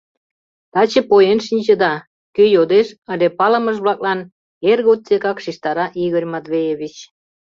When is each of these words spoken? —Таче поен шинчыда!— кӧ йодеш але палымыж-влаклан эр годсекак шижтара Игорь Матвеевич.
—Таче 0.73 1.01
поен 1.09 1.39
шинчыда!— 1.47 1.93
кӧ 2.35 2.43
йодеш 2.55 2.87
але 3.11 3.27
палымыж-влаклан 3.37 4.19
эр 4.69 4.79
годсекак 4.87 5.37
шижтара 5.43 5.85
Игорь 6.05 6.29
Матвеевич. 6.33 6.95